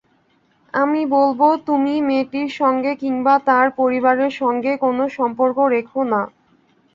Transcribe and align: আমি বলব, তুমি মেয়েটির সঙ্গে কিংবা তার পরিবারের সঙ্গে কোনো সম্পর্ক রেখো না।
আমি 0.73 1.01
বলব, 1.13 1.39
তুমি 1.67 1.93
মেয়েটির 2.07 2.49
সঙ্গে 2.59 2.91
কিংবা 3.01 3.33
তার 3.47 3.67
পরিবারের 3.79 4.33
সঙ্গে 4.41 4.71
কোনো 4.83 5.03
সম্পর্ক 5.17 5.57
রেখো 5.73 6.01
না। 6.11 6.21